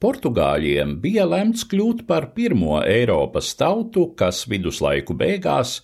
Portugāļiem 0.00 0.94
bija 1.02 1.26
lemts 1.28 1.66
kļūt 1.68 2.06
par 2.08 2.30
pirmo 2.32 2.78
Eiropas 2.80 3.50
tautu, 3.60 4.06
kas 4.16 4.46
viduslaiku 4.48 5.12
beigās 5.12 5.74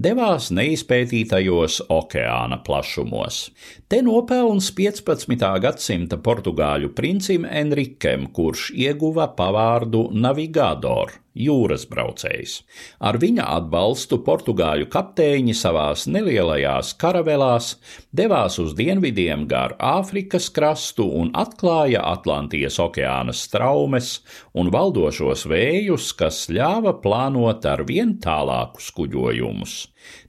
devās 0.00 0.46
neizpētītajos 0.58 1.82
okeāna 1.92 2.62
plašumos. 2.64 3.42
Te 3.84 4.00
nopelns 4.06 4.70
15. 4.80 5.44
gadsimta 5.66 6.16
portugāļu 6.16 6.94
princim 6.96 7.44
Enrikem, 7.44 8.30
kurš 8.32 8.70
ieguva 8.72 9.28
pavārdu 9.36 10.06
Navigador 10.24 11.12
jūras 11.36 11.84
braucējs. 11.90 12.60
Ar 13.00 13.18
viņa 13.22 13.46
atbalstu 13.58 14.18
portugāļu 14.26 14.88
kapteiņi 14.92 15.54
savās 15.56 16.06
nelielajās 16.10 16.94
karavelās 17.00 17.74
devās 18.16 18.58
uz 18.62 18.74
dienvidiem 18.78 19.46
gar 19.50 19.76
Āfrikas 19.78 20.48
krastu 20.50 21.08
un 21.20 21.32
atklāja 21.36 22.04
Atlantijas 22.08 22.80
okeāna 22.82 23.34
straumes 23.36 24.20
un 24.56 24.72
valdošos 24.72 25.46
vējus, 25.50 26.12
kas 26.16 26.46
ļāva 26.52 26.96
plānot 27.02 27.68
ar 27.68 27.84
vien 27.88 28.16
tālākus 28.22 28.90
kuģojumus. 28.96 29.82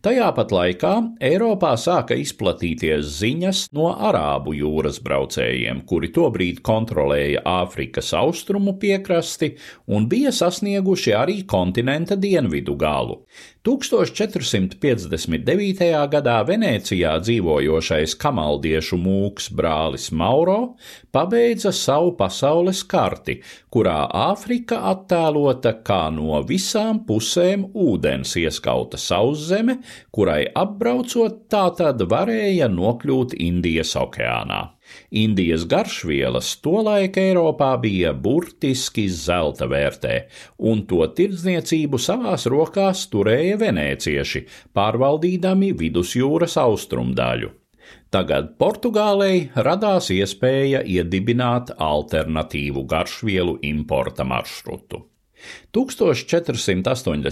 Tajā 0.06 0.28
pat 0.38 0.54
laikā 0.54 0.94
Eiropā 1.28 1.72
sāka 1.82 2.16
izplatīties 2.22 3.08
ziņas 3.18 3.64
no 3.76 3.90
Arābu 3.92 4.54
jūras 4.58 5.02
braucējiem, 5.04 5.82
kuri 5.90 6.12
tobrīd 6.16 6.62
kontrolēja 6.66 7.42
Āfrikas 7.50 8.14
austrumu 8.18 8.78
piekrasti 8.82 9.56
un 9.94 10.06
bija 10.12 10.32
sasnieguši 10.36 11.16
arī 11.18 11.42
kontinenta 11.50 12.16
dienvidu 12.16 12.78
galu. 12.80 13.24
1459. 13.68 15.84
gadā 16.08 16.40
Venecijā 16.48 17.20
dzīvojošais 17.20 18.16
kamaldiešu 18.22 18.96
mūks 19.02 19.50
brālis 19.52 20.08
Mauro 20.16 20.78
pabeidza 21.12 21.74
savu 21.76 22.14
pasaules 22.16 22.86
karti, 22.88 23.44
kurā 23.68 24.08
Āfrika 24.08 24.80
attēlota 24.94 25.84
kā 25.84 26.08
no 26.16 26.40
visām 26.48 27.04
pusēm 27.10 27.68
ūdens 27.76 28.40
ieskauta 28.40 28.96
sauszeme, 28.96 29.84
kurai 30.16 30.48
apbraucot 30.48 31.52
tā 31.52 31.68
tad 31.76 32.08
varēja 32.08 32.72
nokļūt 32.72 33.36
Indijas 33.36 34.00
okeānā. 34.00 34.77
Indijas 35.12 35.66
garšvielas 35.70 36.54
tolaik 36.64 37.18
Eiropā 37.22 37.74
bija 37.82 38.14
burtiski 38.14 39.08
zelta 39.10 39.68
vērtē, 39.72 40.16
un 40.72 40.86
to 40.90 41.04
tirdzniecību 41.20 42.00
savās 42.02 42.48
rokās 42.52 43.06
turēja 43.12 43.60
venēcieši, 43.64 44.46
pārvaldīdami 44.78 45.74
vidusjūras 45.84 46.58
austrumdaļu. 46.64 47.54
Tagad 48.12 48.54
Portugālei 48.60 49.50
radās 49.68 50.10
iespēja 50.16 50.84
iedibināt 50.84 51.74
alternatīvu 51.76 52.84
garšvielu 52.88 53.60
importa 53.68 54.28
maršrutu. 54.28 55.04
1488. 55.76 57.28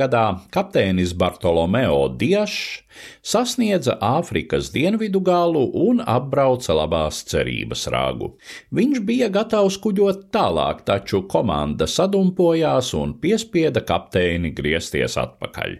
gadā 0.00 0.26
kapteinis 0.54 1.12
Bartolomeo 1.14 2.08
Diešs 2.08 2.82
sasniedza 3.22 3.98
Āfrikas 4.00 4.72
dienvidu 4.74 5.20
galu 5.20 5.70
un 5.86 6.00
apbrauca 6.00 6.74
labās 6.76 7.24
cerības 7.30 7.86
rāgu. 7.92 8.32
Viņš 8.74 9.00
bija 9.06 9.28
gatavs 9.32 9.76
kuģot 9.82 10.18
tālāk, 10.34 10.84
taču 10.88 11.22
komanda 11.30 11.86
sadumpojās 11.86 12.94
un 12.98 13.14
piespieda 13.20 13.80
kapteini 13.86 14.50
griezties 14.56 15.16
atpakaļ. 15.20 15.70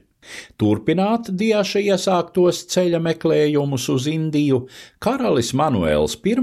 Turpināt 0.60 1.30
Diaša 1.38 1.80
iesāktos 1.92 2.58
ceļa 2.72 2.98
meklējumus 3.04 3.84
uz 3.92 4.06
Indiju, 4.10 4.58
karalis 5.02 5.50
Manuēls 5.54 6.16
I 6.24 6.34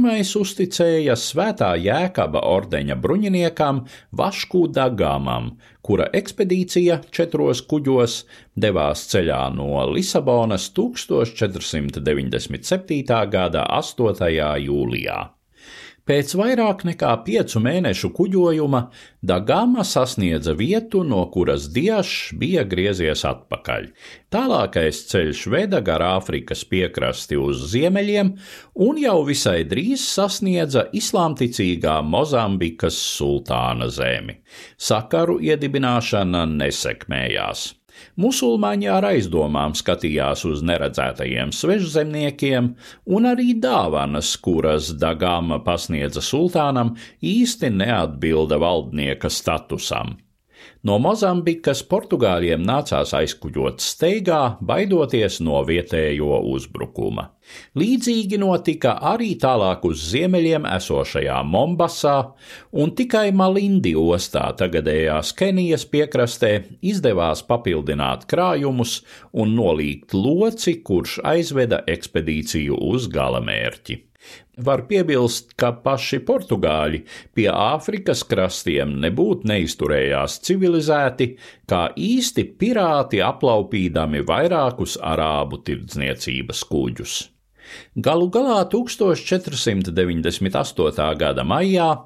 uzticēja 0.41 1.15
svētā 1.19 1.75
jēkaba 1.81 2.39
ordeņa 2.47 2.95
bruņiniekam 2.95 3.85
Vašku 4.11 4.67
Dagāmam, 4.71 5.52
kura 5.81 6.07
ekspedīcija 6.13 7.02
četros 7.11 7.61
kuģos 7.67 8.25
devās 8.55 9.07
ceļā 9.11 9.49
no 9.57 9.85
Lisabonas 9.91 10.71
1497. 10.71 13.30
gada 13.30 13.65
8. 13.83 14.31
jūlijā. 14.64 15.33
Pēc 16.03 16.33
vairāk 16.36 16.81
nekā 16.83 17.09
piecu 17.23 17.61
mēnešu 17.64 18.09
kuģojuma 18.17 18.80
Dagama 19.23 19.86
sasniedza 19.87 20.52
vietu, 20.59 20.99
no 21.08 21.21
kuras 21.31 21.69
Diešs 21.71 22.33
bija 22.41 22.65
griezies 22.67 23.21
atpakaļ. 23.30 23.86
Tālākais 24.27 24.99
ceļš 25.08 25.43
veda 25.53 25.80
gar 25.80 26.03
Āfrikas 26.03 26.65
piekrasti 26.67 27.39
uz 27.39 27.61
ziemeļiem 27.71 28.33
un 28.83 28.99
jau 28.99 29.21
visai 29.30 29.61
drīz 29.63 30.03
sasniedza 30.03 30.89
islāmticīgā 30.92 32.02
Mozambikas 32.03 32.97
sultāna 33.13 33.87
zemi. 33.87 34.42
Sakaru 34.75 35.37
iedibināšana 35.39 36.43
nesekmējās. 36.52 37.63
Musulmaņi 38.20 38.89
ar 38.93 39.08
aizdomām 39.11 39.76
skatījās 39.77 40.45
uz 40.49 40.61
neredzētajiem 40.65 41.54
svežzemniekiem, 41.55 42.73
un 43.05 43.30
arī 43.30 43.55
dāvanas, 43.64 44.36
kuras 44.37 44.92
Dagāma 45.02 45.61
pasniedza 45.65 46.21
sultānam, 46.21 46.95
īsti 47.21 47.73
neatbilda 47.73 48.61
valdnieka 48.61 49.31
statusam. 49.33 50.17
No 50.83 50.97
Mozambikas 50.99 51.79
Portugāļiem 51.87 52.63
nācās 52.67 53.13
aizkuģot 53.15 53.79
steigā, 53.79 54.57
baidoties 54.59 55.39
no 55.39 55.61
vietējo 55.63 56.41
uzbrukuma. 56.51 57.29
Līdzīgi 57.79 58.39
notika 58.39 58.97
arī 59.13 59.33
tālāk 59.39 59.83
uz 59.87 60.03
ziemeļiem 60.11 60.67
esošajā 60.75 61.39
Mombasā, 61.47 62.15
un 62.75 62.93
tikai 62.95 63.29
Malindi 63.35 63.95
ostā, 63.99 64.45
tagadējās 64.59 65.33
Kenijas 65.39 65.87
piekrastē, 65.87 66.53
izdevās 66.83 67.43
papildināt 67.47 68.27
krājumus 68.31 69.01
un 69.31 69.55
nolīgt 69.57 70.15
loci, 70.15 70.80
kurš 70.83 71.19
aizveda 71.33 71.83
ekspedīciju 71.95 72.80
uz 72.93 73.11
galamērķi. 73.11 74.01
Var 74.58 74.82
piebilst, 74.89 75.54
ka 75.58 75.72
paši 75.86 76.20
portugāļi 76.28 77.00
pie 77.34 77.50
Āfrikas 77.50 78.23
krastiem 78.30 78.89
nebūtu 79.02 79.48
neizturējās 79.50 80.39
civilizēti, 80.45 81.38
kā 81.70 81.89
īsti 81.98 82.44
pirāti 82.61 83.22
aplaupīdami 83.26 84.22
vairākus 84.30 84.98
arābu 85.02 85.58
tirdzniecības 85.66 86.64
kuģus. 86.70 87.14
Galu 87.95 88.30
galā 88.30 88.70
1498. 88.70 91.17
gada 91.17 91.44
maijā 91.48 91.98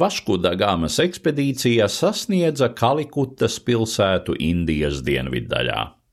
Vaškuda 0.00 0.54
gāmas 0.60 0.98
ekspedīcija 1.02 1.88
sasniedza 1.88 2.68
Kalikutas 2.76 3.60
pilsētu 3.64 4.34
Indijas 4.52 5.02
dienviddaļā. 5.06 6.03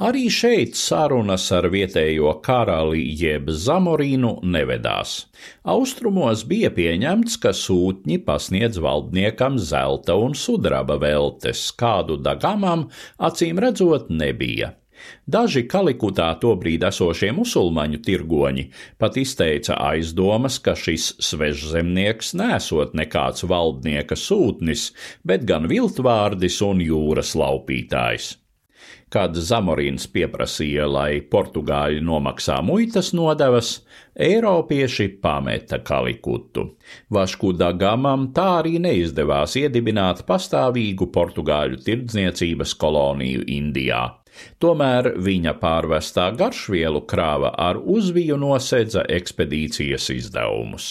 Arī 0.00 0.30
šeit 0.32 0.78
sarunas 0.80 1.44
ar 1.52 1.68
vietējo 1.72 2.32
karali 2.44 3.02
jeb 3.20 3.50
Zamorīnu 3.52 4.38
nevedās. 4.48 5.26
Austrumos 5.68 6.46
bija 6.48 6.70
pieņemts, 6.72 7.36
ka 7.42 7.52
sūtņi 7.56 8.20
pasniedz 8.24 8.80
valdniekam 8.80 9.60
zelta 9.60 10.16
un 10.16 10.32
sudraba 10.32 10.96
veltes, 11.02 11.68
kādu 11.76 12.16
dagamam 12.16 12.88
acīm 13.18 13.60
redzot 13.60 14.08
nebija. 14.08 14.74
Daži 15.30 15.62
kalikutā 15.70 16.26
tobrīd 16.42 16.84
esošie 16.88 17.30
musulmaņu 17.36 18.00
tirgoņi 18.06 18.66
pat 19.00 19.16
izteica 19.20 19.78
aizdomas, 19.90 20.58
ka 20.64 20.76
šis 20.76 21.12
svežzemnieks 21.30 22.34
nesot 22.40 22.96
nekāds 23.02 23.46
valdnieka 23.52 24.18
sūtnis, 24.18 24.90
bet 25.24 25.48
gan 25.48 25.70
viltvārdis 25.72 26.60
un 26.66 26.84
jūras 26.84 27.36
laupītājs 27.38 28.34
kad 29.10 29.34
Zamorīns 29.34 30.06
pieprasīja, 30.14 30.86
lai 30.86 31.20
portugāļi 31.32 32.02
nomaksā 32.06 32.60
muitas 32.62 33.12
nodevas, 33.16 33.80
Eiropieši 34.20 35.08
pameta 35.22 35.78
Kalikutu. 35.86 36.66
Vašku 37.14 37.52
Dagamam 37.56 38.28
tā 38.36 38.46
arī 38.60 38.76
neizdevās 38.82 39.56
iedibināt 39.56 40.24
pastāvīgu 40.28 41.10
portugāļu 41.14 41.80
tirdzniecības 41.86 42.74
koloniju 42.78 43.46
Indijā. 43.48 44.19
Tomēr 44.62 45.12
viņa 45.20 45.54
pārvestā 45.60 46.30
garšvielu 46.36 47.02
krāva 47.10 47.52
ar 47.58 47.80
uzviju 47.80 48.38
nosedza 48.40 49.04
ekspedīcijas 49.18 50.10
izdevumus. 50.14 50.90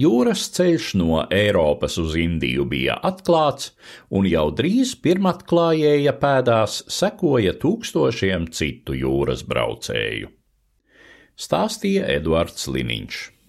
Jūras 0.00 0.48
ceļš 0.56 0.92
no 0.98 1.24
Eiropas 1.30 1.98
uz 2.02 2.16
Indiju 2.18 2.66
bija 2.70 2.96
atklāts, 3.06 3.72
un 4.10 4.26
jau 4.26 4.48
drīz 4.50 4.96
pirmatklājēja 5.04 6.16
pēdās 6.22 6.82
sekoja 6.90 7.54
tūkstošiem 7.62 8.50
citu 8.56 8.96
jūras 8.98 9.44
braucēju. 9.46 10.32
Stāstīja 11.40 12.08
Eduards 12.18 12.66
Liniņš. 12.68 13.39